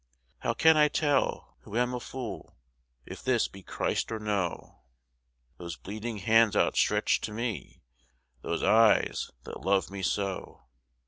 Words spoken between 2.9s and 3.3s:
If